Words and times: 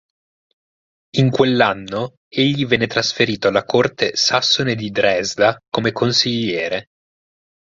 In 1.17 1.29
quell'anno 1.29 2.15
egli 2.27 2.65
venne 2.65 2.87
trasferito 2.87 3.49
alla 3.49 3.65
corte 3.65 4.15
sassone 4.15 4.73
di 4.73 4.89
Dresda 4.89 5.59
come 5.69 5.91
consigliere. 5.91 6.87